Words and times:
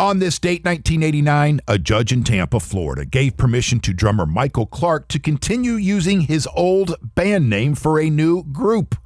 On 0.00 0.18
this 0.18 0.40
date, 0.40 0.64
1989, 0.64 1.60
a 1.68 1.78
judge 1.78 2.10
in 2.10 2.24
Tampa, 2.24 2.58
Florida, 2.58 3.04
gave 3.04 3.36
permission 3.36 3.78
to 3.78 3.92
drummer 3.92 4.26
Michael 4.26 4.66
Clarke 4.66 5.06
to 5.06 5.20
continue 5.20 5.74
using 5.74 6.22
his 6.22 6.48
old 6.56 6.96
band 7.14 7.48
name 7.48 7.76
for 7.76 8.00
a 8.00 8.10
new 8.10 8.42
group. 8.42 8.96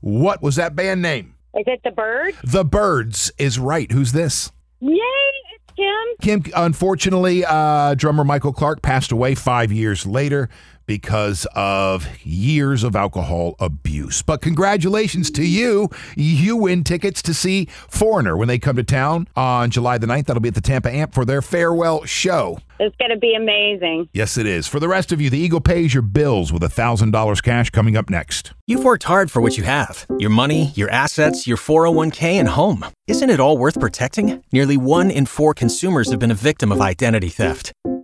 What 0.00 0.40
was 0.40 0.56
that 0.56 0.74
band 0.74 1.02
name? 1.02 1.34
Is 1.54 1.64
it 1.66 1.82
the 1.84 1.90
bird? 1.90 2.34
The 2.42 2.64
Byrds 2.64 3.30
is 3.36 3.58
right. 3.58 3.92
Who's 3.92 4.12
this? 4.12 4.50
Yay, 4.80 4.96
it's 4.96 5.74
Kim. 5.76 6.40
Kim, 6.42 6.52
unfortunately, 6.56 7.44
uh, 7.44 7.92
drummer 7.92 8.24
Michael 8.24 8.54
Clarke 8.54 8.80
passed 8.80 9.12
away 9.12 9.34
five 9.34 9.70
years 9.70 10.06
later 10.06 10.48
because 10.88 11.46
of 11.54 12.08
years 12.24 12.82
of 12.82 12.96
alcohol 12.96 13.54
abuse. 13.60 14.22
But 14.22 14.40
congratulations 14.40 15.30
to 15.32 15.44
you. 15.46 15.90
You 16.16 16.56
win 16.56 16.82
tickets 16.82 17.22
to 17.22 17.34
see 17.34 17.66
Foreigner 17.66 18.36
when 18.36 18.48
they 18.48 18.58
come 18.58 18.74
to 18.76 18.82
town 18.82 19.28
on 19.36 19.70
July 19.70 19.98
the 19.98 20.06
9th. 20.06 20.26
That'll 20.26 20.40
be 20.40 20.48
at 20.48 20.54
the 20.54 20.62
Tampa 20.62 20.90
Amp 20.90 21.14
for 21.14 21.26
their 21.26 21.42
farewell 21.42 22.04
show. 22.04 22.58
It's 22.80 22.96
going 22.96 23.10
to 23.10 23.18
be 23.18 23.34
amazing. 23.34 24.08
Yes, 24.12 24.38
it 24.38 24.46
is. 24.46 24.66
For 24.66 24.80
the 24.80 24.88
rest 24.88 25.12
of 25.12 25.20
you, 25.20 25.28
the 25.30 25.38
Eagle 25.38 25.60
pays 25.60 25.92
your 25.92 26.02
bills 26.02 26.52
with 26.52 26.62
$1,000 26.62 27.42
cash 27.42 27.70
coming 27.70 27.96
up 27.96 28.08
next. 28.08 28.54
You've 28.66 28.84
worked 28.84 29.04
hard 29.04 29.30
for 29.30 29.42
what 29.42 29.58
you 29.58 29.64
have 29.64 30.06
your 30.18 30.30
money, 30.30 30.72
your 30.74 30.88
assets, 30.90 31.46
your 31.46 31.56
401k, 31.58 32.22
and 32.34 32.48
home. 32.48 32.84
Isn't 33.06 33.30
it 33.30 33.40
all 33.40 33.58
worth 33.58 33.78
protecting? 33.78 34.42
Nearly 34.52 34.76
one 34.76 35.10
in 35.10 35.26
four 35.26 35.54
consumers 35.54 36.10
have 36.10 36.20
been 36.20 36.30
a 36.30 36.34
victim 36.34 36.72
of 36.72 36.80
identity 36.80 37.28
theft. 37.28 37.72